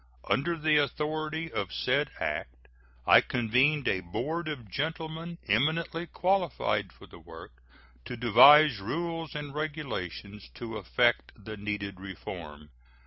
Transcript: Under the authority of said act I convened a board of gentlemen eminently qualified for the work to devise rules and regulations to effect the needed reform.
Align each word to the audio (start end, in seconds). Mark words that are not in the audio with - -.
Under 0.27 0.57
the 0.57 0.77
authority 0.77 1.51
of 1.51 1.71
said 1.71 2.09
act 2.19 2.67
I 3.05 3.21
convened 3.21 3.87
a 3.87 3.99
board 3.99 4.47
of 4.47 4.67
gentlemen 4.67 5.37
eminently 5.47 6.07
qualified 6.07 6.91
for 6.91 7.05
the 7.05 7.19
work 7.19 7.51
to 8.05 8.17
devise 8.17 8.79
rules 8.79 9.35
and 9.35 9.53
regulations 9.53 10.49
to 10.55 10.77
effect 10.77 11.33
the 11.35 11.55
needed 11.55 11.99
reform. 11.99 12.71